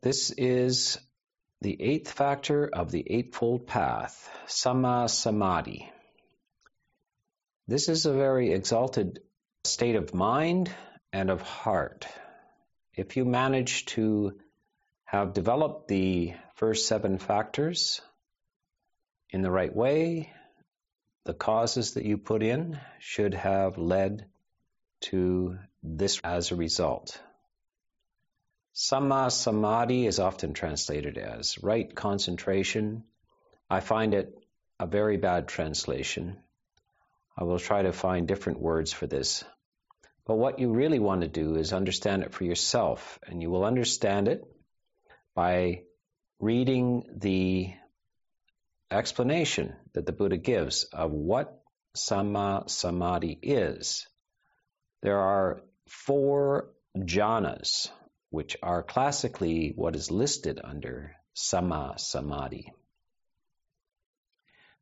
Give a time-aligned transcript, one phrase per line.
[0.00, 0.96] This is
[1.60, 5.90] the eighth factor of the Eightfold Path, Samma Samadhi.
[7.66, 9.18] This is a very exalted
[9.64, 10.70] state of mind
[11.12, 12.06] and of heart.
[12.94, 14.38] If you manage to
[15.04, 18.00] have developed the first seven factors
[19.30, 20.32] in the right way,
[21.24, 24.26] the causes that you put in should have led
[25.00, 27.20] to this as a result.
[28.78, 33.02] Samma Samadhi is often translated as right concentration.
[33.68, 34.38] I find it
[34.78, 36.38] a very bad translation.
[37.36, 39.42] I will try to find different words for this.
[40.26, 43.64] But what you really want to do is understand it for yourself, and you will
[43.64, 44.44] understand it
[45.34, 45.82] by
[46.38, 47.74] reading the
[48.92, 51.60] explanation that the Buddha gives of what
[51.96, 54.06] Samma Samadhi is.
[55.02, 57.90] There are four jhanas
[58.30, 62.72] which are classically what is listed under Samma Samadhi.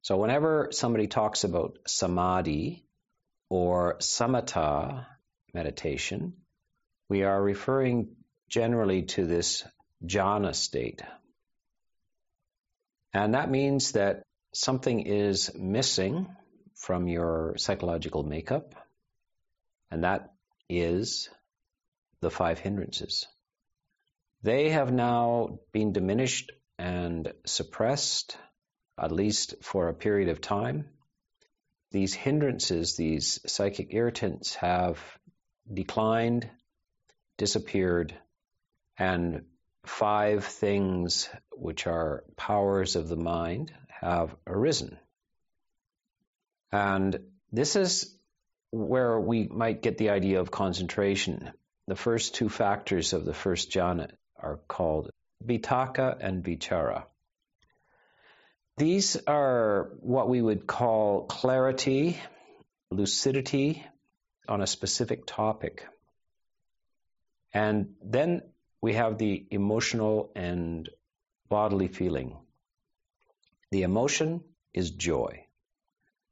[0.03, 2.85] So whenever somebody talks about Samadhi
[3.49, 5.07] or Samatha
[5.53, 6.35] meditation,
[7.09, 8.17] we are referring
[8.49, 9.65] generally to this
[10.05, 11.03] jhana state.
[13.13, 16.29] And that means that something is missing
[16.75, 18.75] from your psychological makeup,
[19.91, 20.35] and that
[20.69, 21.29] is
[22.21, 23.27] the five hindrances.
[24.43, 28.39] They have now been diminished and suppressed,
[28.97, 30.89] at least for a period of time.
[31.91, 35.01] These hindrances, these psychic irritants, have
[35.73, 36.49] declined,
[37.39, 38.15] disappeared,
[38.99, 39.47] and
[39.85, 44.99] five things which are powers of the mind have arisen.
[46.71, 47.19] And
[47.51, 48.17] this is
[48.71, 51.53] where we might get the idea of concentration.
[51.89, 55.11] The first two factors of the first jhana are called
[55.45, 57.05] Vitakka and Vichara.
[58.77, 62.19] These are what we would call clarity,
[62.91, 63.85] lucidity
[64.49, 65.87] on a specific topic.
[67.55, 68.43] And then
[68.83, 70.89] we have the emotional and
[71.49, 72.37] bodily feeling.
[73.71, 74.43] The emotion
[74.75, 75.47] is joy.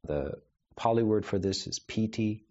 [0.04, 0.34] The
[0.76, 2.44] Pali word for this is piti,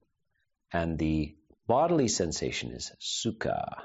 [0.72, 1.36] and the
[1.68, 3.84] bodily sensation is sukha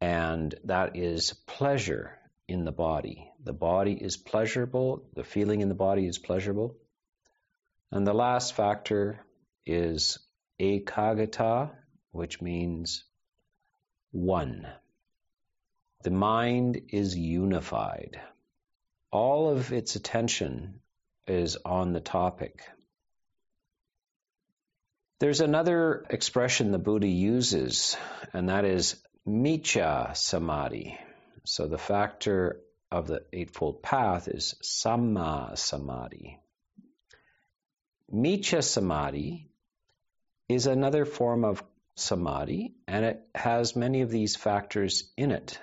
[0.00, 3.30] and that is pleasure in the body.
[3.42, 6.76] The body is pleasurable, the feeling in the body is pleasurable.
[7.90, 9.20] And the last factor
[9.66, 10.18] is
[10.60, 11.70] ekaggata,
[12.12, 13.04] which means
[14.10, 14.66] one.
[16.02, 18.20] The mind is unified.
[19.10, 20.80] All of its attention
[21.26, 22.62] is on the topic.
[25.20, 27.96] There's another expression the Buddha uses,
[28.32, 28.96] and that is
[29.28, 30.98] Miccha Samadhi.
[31.44, 36.40] So the factor of the Eightfold Path is Samma Samadhi.
[38.10, 39.50] Miccha Samadhi
[40.48, 41.62] is another form of
[41.94, 45.60] samadhi, and it has many of these factors in it.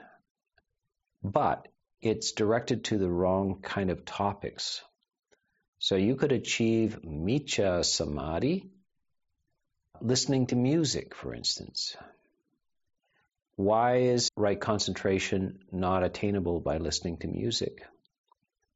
[1.24, 1.68] But
[2.02, 4.84] it's directed to the wrong kind of topics.
[5.80, 8.70] So you could achieve Miccha Samadhi
[10.02, 11.98] listening to music, for instance.
[13.58, 17.86] Why is right concentration not attainable by listening to music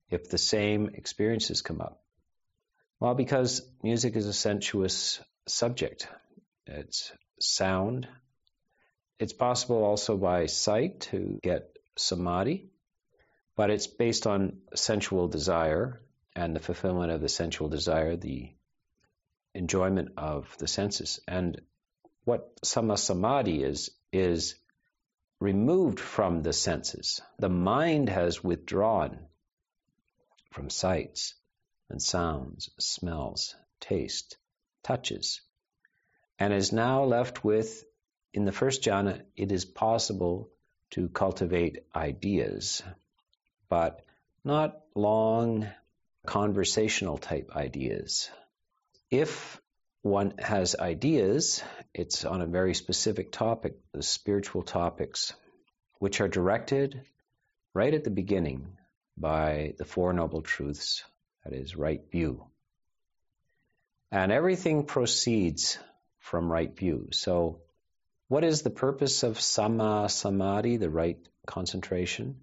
[0.09, 2.01] if the same experiences come up?
[3.00, 6.07] Well, because music is a sensuous subject.
[6.66, 8.07] It's sound.
[9.19, 12.69] It's possible also by sight to get samadhi,
[13.57, 16.01] but it's based on sensual desire
[16.35, 18.50] and the fulfillment of the sensual desire, the
[19.53, 21.19] enjoyment of the senses.
[21.28, 21.59] And
[22.23, 24.56] what samma samadhi is, is
[25.39, 27.22] removed from the senses.
[27.38, 29.19] The mind has withdrawn
[30.51, 31.35] from sights
[31.89, 34.38] and sounds, smells, taste,
[34.83, 35.41] touches,
[36.38, 37.83] and is now left with,
[38.33, 40.49] in the first jhana, it is possible
[40.91, 42.84] to cultivate ideas,
[43.69, 44.03] but
[44.43, 45.67] not long
[46.25, 48.29] conversational type ideas.
[49.09, 49.61] If
[50.01, 51.61] one has ideas,
[51.93, 55.34] it's on a very specific topic, the spiritual topics,
[55.99, 57.01] which are directed
[57.73, 58.78] right at the beginning
[59.17, 61.03] by the Four Noble Truths,
[61.43, 62.46] that is, right view.
[64.11, 65.78] And everything proceeds
[66.19, 67.09] from right view.
[67.11, 67.61] So,
[68.28, 72.37] what is the purpose of Samma Samadhi, the right concentration?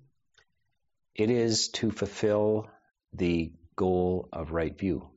[1.15, 2.69] It is to fulfill
[3.13, 5.09] the goal of right view.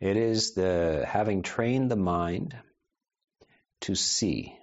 [0.00, 2.54] It is the having trained the mind
[3.82, 4.54] to see.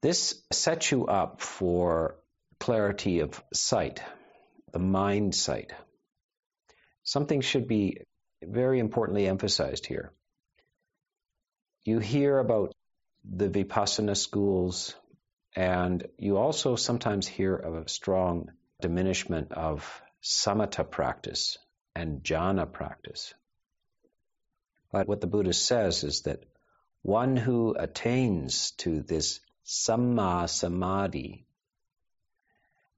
[0.00, 2.16] This sets you up for
[2.58, 4.02] clarity of sight,
[4.72, 5.72] the mind sight.
[7.04, 7.98] Something should be
[8.42, 10.12] very importantly emphasized here.
[11.84, 12.74] You hear about
[13.24, 14.94] the Vipassana schools,
[15.54, 18.50] and you also sometimes hear of a strong
[18.80, 21.58] diminishment of samatha practice
[21.94, 23.34] and jhana practice.
[24.90, 26.44] But what the Buddha says is that
[27.02, 31.46] one who attains to this samma samadhi,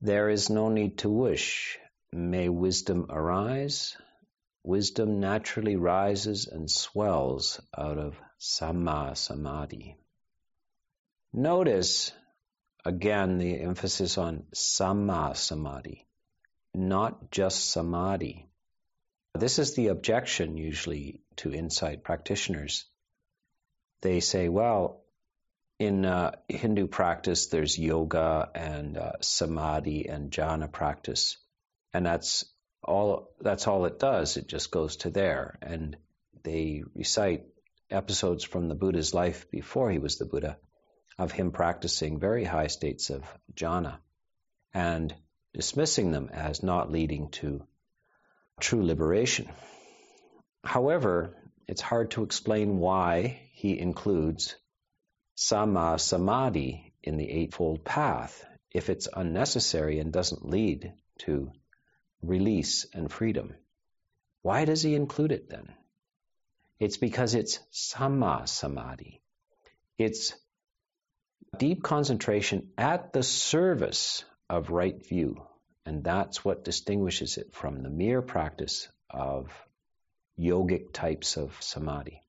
[0.01, 1.79] there is no need to wish,
[2.13, 3.97] may wisdom arise.
[4.63, 9.97] Wisdom naturally rises and swells out of samma samadhi.
[11.33, 12.13] Notice
[12.85, 16.07] again the emphasis on samma samadhi,
[16.75, 18.49] not just samadhi.
[19.37, 22.85] This is the objection usually to insight practitioners.
[24.01, 25.05] They say, well,
[25.81, 31.37] in uh, Hindu practice, there's yoga and uh, samadhi and jhana practice,
[31.93, 32.45] and that's
[32.83, 33.35] all.
[33.41, 34.37] That's all it does.
[34.37, 35.97] It just goes to there, and
[36.45, 37.47] they recite
[37.91, 40.59] episodes from the Buddha's life before he was the Buddha,
[41.19, 43.99] of him practicing very high states of jhana,
[44.73, 45.13] and
[45.53, 47.67] dismissing them as not leading to
[48.61, 49.49] true liberation.
[50.63, 51.37] However,
[51.67, 54.57] it's hard to explain why he includes
[55.37, 61.53] Samma Samadhi in the Eightfold Path if it's unnecessary and doesn't lead to
[62.23, 63.55] release and freedom.
[64.43, 65.73] Why does he include it then?
[66.79, 69.23] It's because it's Samma Samadhi.
[69.97, 70.35] It's
[71.59, 75.47] deep concentration at the service of right view.
[75.87, 79.53] And that's what distinguishes it from the mere practice of
[80.39, 82.23] yogic types of samadhi.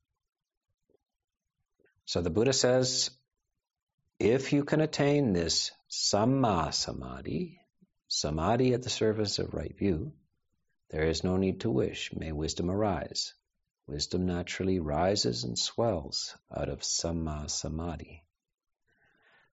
[2.05, 3.11] So the Buddha says,
[4.19, 7.59] if you can attain this samma samadhi,
[8.07, 10.13] samadhi at the service of right view,
[10.89, 12.11] there is no need to wish.
[12.13, 13.33] May wisdom arise.
[13.87, 18.24] Wisdom naturally rises and swells out of samma samadhi.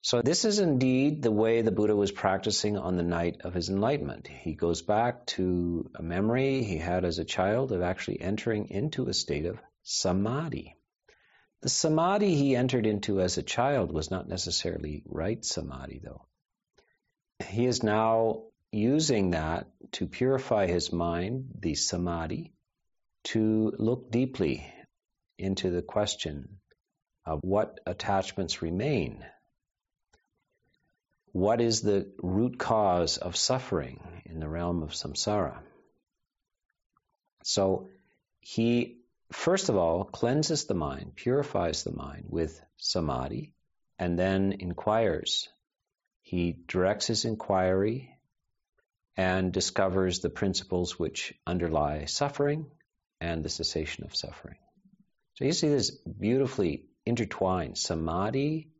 [0.04, 3.68] So, this is indeed the way the Buddha was practicing on the night of his
[3.68, 4.26] enlightenment.
[4.26, 9.06] He goes back to a memory he had as a child of actually entering into
[9.06, 10.76] a state of samadhi.
[11.60, 16.26] The samadhi he entered into as a child was not necessarily right samadhi, though.
[17.46, 22.52] He is now using that to purify his mind, the samadhi,
[23.24, 24.66] to look deeply
[25.38, 26.58] into the question
[27.24, 29.24] of what attachments remain
[31.32, 35.58] what is the root cause of suffering in the realm of samsara.
[37.44, 37.88] So
[38.40, 38.98] he,
[39.32, 43.54] first of all, cleanses the mind, purifies the mind with samadhi,
[43.98, 45.48] and then inquires.
[46.20, 48.18] He directs his inquiry
[49.16, 52.66] and discovers the principles which underlie suffering
[53.20, 54.58] and the cessation of suffering.
[55.34, 58.71] So you see this beautifully intertwined samadhi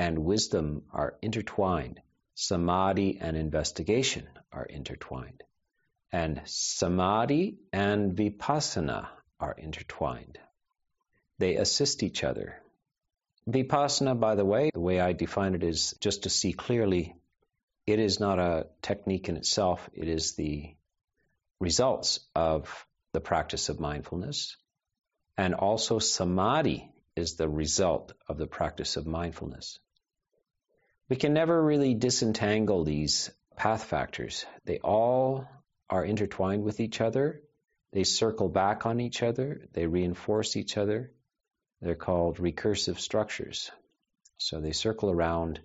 [0.00, 2.00] and wisdom are intertwined.
[2.34, 5.42] Samadhi and investigation are intertwined.
[6.10, 9.08] And samadhi and vipassana
[9.38, 10.38] are intertwined.
[11.38, 12.62] They assist each other.
[13.46, 17.14] Vipassana, by the way, the way I define it is just to see clearly,
[17.86, 20.74] it is not a technique in itself, it is the
[21.60, 24.56] results of the practice of mindfulness.
[25.36, 29.78] And also, samadhi is the result of the practice of mindfulness.
[31.10, 34.46] We can never really disentangle these path factors.
[34.64, 35.44] They all
[35.90, 37.42] are intertwined with each other.
[37.92, 39.62] They circle back on each other.
[39.72, 41.10] They reinforce each other.
[41.82, 43.72] They're called recursive structures.
[44.38, 45.58] So they circle around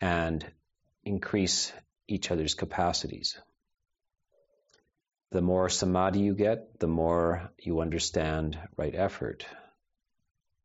[0.00, 0.46] and
[1.04, 1.72] increase
[2.06, 3.36] each other's capacities.
[5.32, 9.44] The more samadhi you get, the more you understand right effort.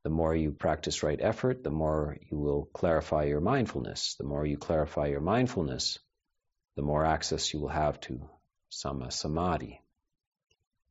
[0.07, 4.15] The more you practice right effort, the more you will clarify your mindfulness.
[4.17, 5.99] The more you clarify your mindfulness,
[6.77, 8.29] the more access you will have to
[8.71, 9.81] samma samadhi.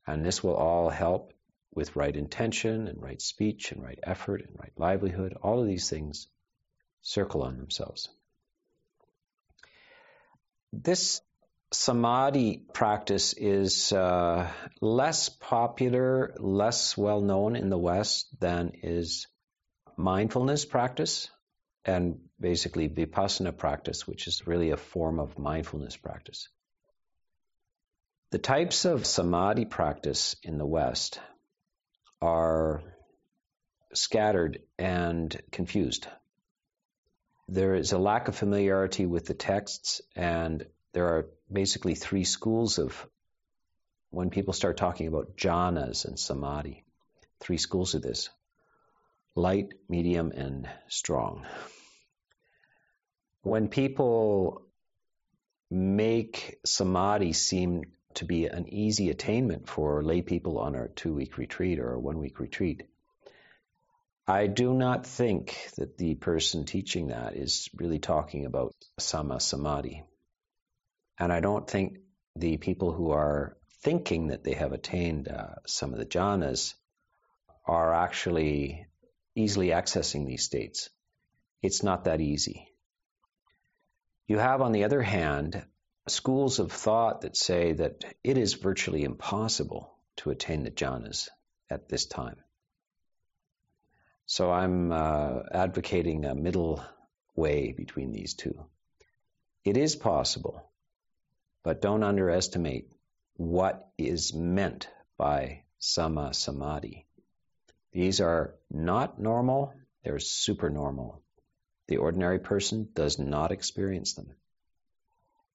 [0.07, 1.33] And this will all help
[1.75, 5.33] with right intention and right speech and right effort and right livelihood.
[5.43, 6.29] All of these things
[7.01, 8.11] circle on themselves.
[10.75, 11.23] This
[11.73, 19.27] samadhi practice is uh, less popular, less well known in the West than is
[19.97, 21.29] mindfulness practice
[21.85, 26.49] and basically vipassana practice, which is really a form of mindfulness practice.
[28.31, 31.21] The types of samadhi practice in the West
[32.21, 32.83] are
[33.95, 36.07] scattered and confused.
[37.49, 40.67] there is a lack of familiarity with the texts, and
[40.97, 43.07] there are basically three schools of
[44.09, 46.85] when people start talking about jhanas and samadhi.
[47.39, 48.31] Three schools of this
[49.35, 51.45] light, medium, and strong.
[53.43, 54.63] When people
[55.71, 57.83] make samadhi seem
[58.15, 62.01] to be an easy attainment for lay people on a two week retreat or a
[62.01, 62.85] one week retreat,
[64.27, 70.03] I do not think that the person teaching that is really talking about samma samadhi.
[71.19, 71.99] And I don't think
[72.35, 76.75] the people who are thinking that they have attained uh, some of the jhanas
[77.65, 78.87] are actually
[79.35, 80.91] easily accessing these states.
[81.63, 82.69] It's not that easy.
[84.27, 85.65] You have, on the other hand,
[86.09, 91.29] schools of thought that say that it is virtually impossible to attain the jhanas
[91.71, 92.37] at this time.
[94.27, 96.83] So I'm uh, advocating a middle
[97.37, 98.67] way between these two.
[99.65, 100.69] It is possible,
[101.67, 102.93] but don't underestimate
[103.39, 107.09] what is meant by samma samadhi.
[107.91, 111.25] These are not normal, they're supernormal.
[111.89, 114.29] The ordinary person does not experience them.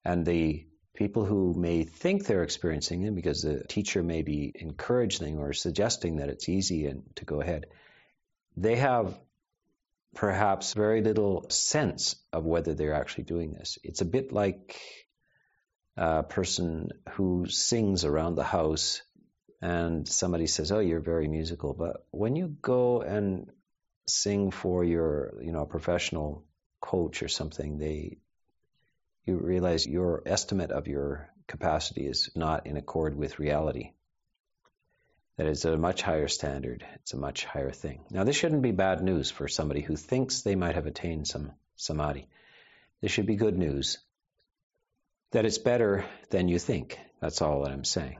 [0.04, 5.38] And the people who may think they're experiencing them because the teacher may be encouraging
[5.38, 7.64] or suggesting that it's easy and to go ahead,
[8.54, 9.18] they have
[10.14, 13.78] perhaps very little sense of whether they're actually doing this.
[13.82, 14.78] It's a bit like
[15.96, 19.02] a person who sings around the house
[19.60, 23.50] and somebody says, "Oh, you're very musical," but when you go and
[24.06, 26.44] sing for your, you know, professional
[26.80, 28.18] coach or something, they
[29.26, 33.92] you realize your estimate of your capacity is not in accord with reality
[35.36, 36.86] That is a much higher standard.
[36.96, 38.04] It's a much higher thing.
[38.10, 41.52] Now, this shouldn't be bad news for somebody who thinks they might have attained some
[41.76, 42.28] samadhi.
[43.00, 43.98] This should be good news
[45.32, 46.98] that it's better than you think.
[47.20, 48.18] That's all that I'm saying.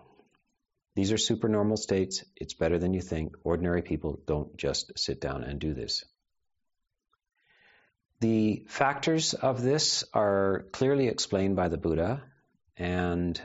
[0.95, 2.25] These are supernormal states.
[2.37, 3.35] It's better than you think.
[3.45, 6.05] Ordinary people don't just sit down and do this.
[8.21, 12.23] The factors of this are clearly explained by the Buddha,
[12.77, 13.41] and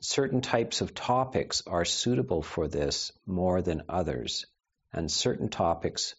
[0.00, 4.46] certain types of topics are suitable for this more than others,
[4.92, 6.14] and certain topics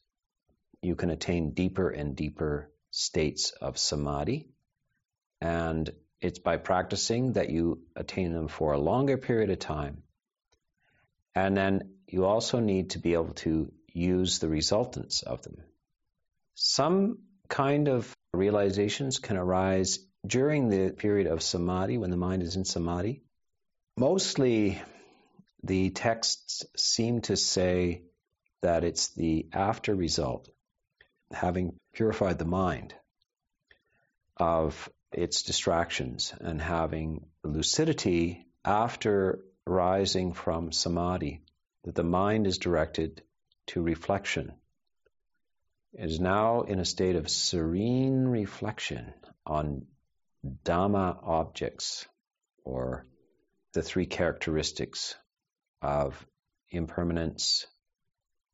[0.81, 4.49] you can attain deeper and deeper states of samadhi.
[5.39, 5.89] And
[6.25, 10.03] it's by practicing that you attain them for a longer period of time.
[11.33, 15.57] And then you also need to be able to use the resultants of them.
[16.55, 22.55] Some kind of realizations can arise during the period of samadhi, when the mind is
[22.55, 23.21] in samadhi,
[23.97, 24.81] Mostly,
[25.63, 28.01] the texts seem to say
[28.61, 30.49] that it's the after result,
[31.31, 32.93] having purified the mind
[34.35, 41.41] of its distractions and having lucidity after rising from samadhi,
[41.83, 43.23] that the mind is directed
[43.67, 44.53] to reflection.
[45.93, 49.13] It is now in a state of serene reflection
[49.45, 49.87] on
[50.63, 52.05] Dhamma objects
[52.63, 53.05] or
[53.73, 55.15] the three characteristics
[55.81, 56.25] of
[56.69, 57.65] impermanence,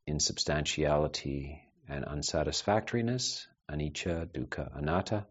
[0.05, 5.25] insubstantiality, and unsatisfactoriness, anicca, dukkha, anatta.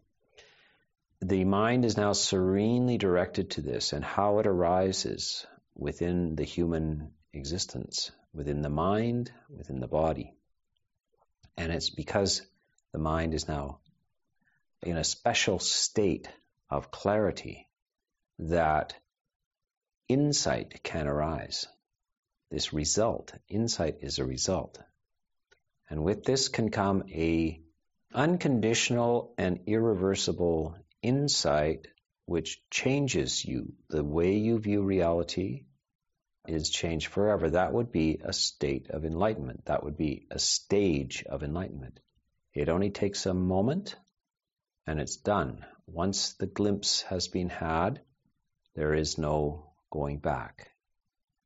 [1.23, 7.13] The mind is now serenely directed to this and how it arises within the human
[7.31, 10.33] existence, within the mind, within the body.
[11.55, 12.41] And it's because
[12.91, 13.81] the mind is now
[14.81, 16.27] in a special state
[16.71, 17.69] of clarity
[18.39, 18.95] that
[20.07, 21.67] insight can arise.
[22.49, 24.81] This result, insight is a result.
[25.87, 27.61] And with this can come a
[28.11, 31.87] unconditional and irreversible insight
[32.25, 33.73] which changes you.
[33.89, 35.65] The way you view reality
[36.47, 37.49] is changed forever.
[37.49, 39.65] That would be a state of enlightenment.
[39.65, 41.99] That would be a stage of enlightenment.
[42.53, 43.95] It only takes a moment
[44.87, 45.65] and it's done.
[45.87, 48.01] Once the glimpse has been had,
[48.75, 50.71] there is no going back.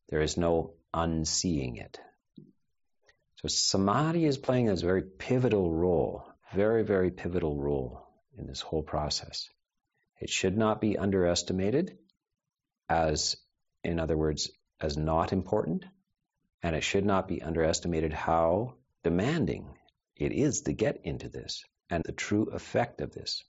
[0.09, 1.99] There is no unseeing it.
[3.37, 8.04] So samadhi is playing a very pivotal role, very, very pivotal role
[8.37, 9.49] in this whole process.
[10.19, 11.97] It should not be underestimated
[12.89, 13.35] as,
[13.83, 14.49] in other words,
[14.79, 15.85] as not important,
[16.63, 19.67] and it should not be underestimated how demanding
[20.15, 23.43] it is to get into this and the true effect of this.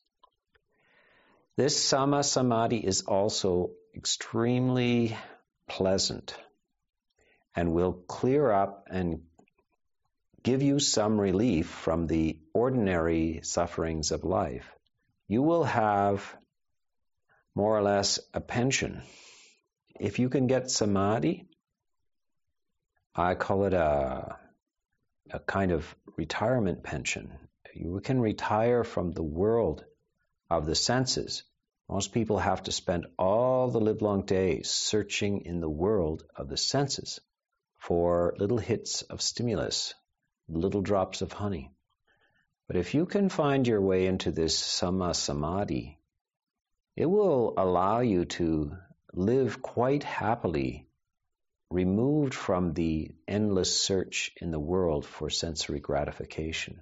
[1.56, 5.16] This samma samadhi is also extremely
[5.68, 6.36] pleasant
[7.54, 9.22] and will clear up and
[10.42, 14.75] give you some relief from the ordinary sufferings of life,
[15.28, 16.36] you will have
[17.54, 19.02] more or less a pension.
[19.98, 21.48] If you can get samadhi,
[23.14, 24.36] I call it a,
[25.30, 27.32] a kind of retirement pension.
[27.74, 29.84] You can retire from the world
[30.50, 31.42] of the senses.
[31.88, 36.56] Most people have to spend all the livelong days searching in the world of the
[36.56, 37.20] senses
[37.78, 39.94] for little hits of stimulus,
[40.48, 41.75] little drops of honey.
[42.66, 45.98] But if you can find your way into this samma samadhi,
[46.96, 48.76] it will allow you to
[49.12, 50.88] live quite happily,
[51.70, 56.80] removed from the endless search in the world for sensory gratification.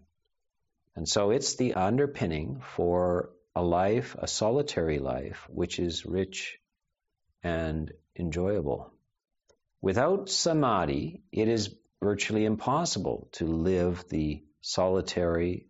[0.96, 6.58] And so it's the underpinning for a life, a solitary life, which is rich
[7.42, 8.92] and enjoyable.
[9.82, 15.66] Without samadhi, it is virtually impossible to live the solitary,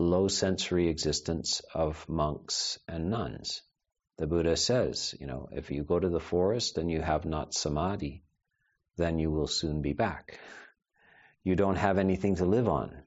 [0.00, 3.62] low sensory existence of monks and nuns.
[4.18, 7.54] The Buddha says, you know, if you go to the forest and you have not
[7.54, 8.22] samadhi,
[8.96, 10.38] then you will soon be back.
[11.42, 13.02] You don't have anything to live on.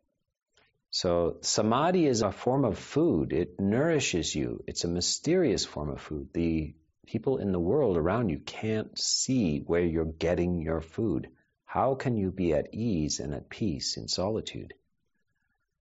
[0.90, 3.34] So samadhi is a form of food.
[3.34, 4.64] It nourishes you.
[4.68, 6.30] It's a mysterious form of food.
[6.34, 11.30] The people in the world around you can't see where you're getting your food.
[11.66, 14.74] How can you be at ease and at peace in solitude?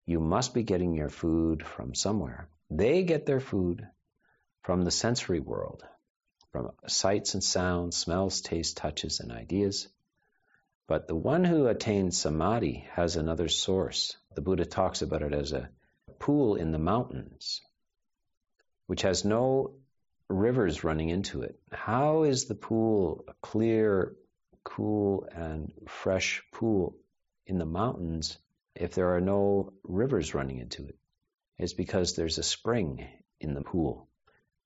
[0.04, 2.48] You must be getting your food from somewhere.
[2.70, 3.86] They get their food
[4.62, 5.84] from the sensory world,
[6.50, 9.88] from sights and sounds, smells, tastes, touches, and ideas.
[10.88, 14.16] But the one who attains samadhi has another source.
[14.34, 15.70] The Buddha talks about it as a
[16.18, 17.60] pool in the mountains,
[18.86, 19.76] which has no
[20.28, 21.60] rivers running into it.
[21.70, 24.16] How is the pool a clear,
[24.64, 26.96] cool, and fresh pool
[27.46, 28.38] in the mountains
[28.74, 30.96] if there are no rivers running into it?
[31.58, 33.06] It's because there's a spring
[33.40, 34.08] in the pool.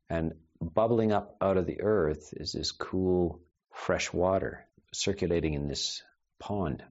[0.09, 3.41] And bubbling up out of the earth is this cool,
[3.73, 6.03] fresh water circulating in this
[6.39, 6.83] pond.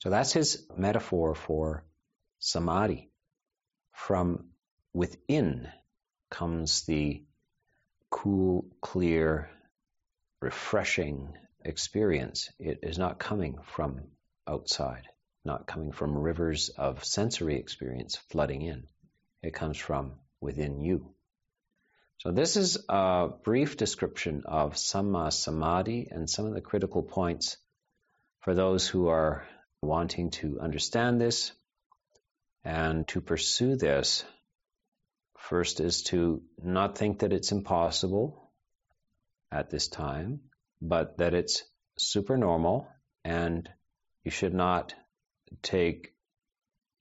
[0.00, 1.84] So that's his metaphor for
[2.38, 3.10] samadhi.
[3.92, 4.50] From
[4.92, 5.68] within
[6.30, 7.24] comes the
[8.10, 9.50] cool, clear,
[10.40, 12.50] refreshing experience.
[12.58, 14.02] It is not coming from
[14.46, 15.08] outside,
[15.48, 18.86] not coming from rivers of sensory experience flooding in.
[19.42, 21.14] It comes from within you.
[22.18, 27.56] So this is a brief description of Samma Samadhi and some of the critical points
[28.40, 29.46] for those who are
[29.80, 31.52] wanting to understand this
[32.62, 34.24] and to pursue this.
[35.38, 38.50] First is to not think that it's impossible
[39.50, 40.40] at this time,
[40.82, 41.62] but that it's
[41.96, 42.86] super normal
[43.24, 43.66] and
[44.24, 44.94] you should not
[45.62, 46.14] take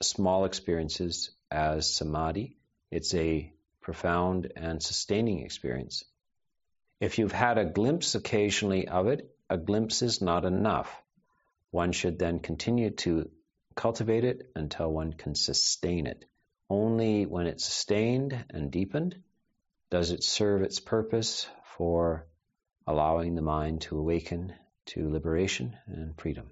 [0.02, 2.58] small experiences as samadhi.
[2.92, 6.04] It's a profound and sustaining experience.
[7.00, 10.94] If you've had a glimpse occasionally of it, a glimpse is not enough.
[11.72, 13.30] One should then continue to
[13.76, 16.26] cultivate it until one can sustain it.
[16.70, 19.22] Only when it's sustained and deepened
[19.90, 22.28] does it serve its purpose for
[22.86, 24.54] allowing the mind to awaken
[24.88, 26.50] to liberation and freedom.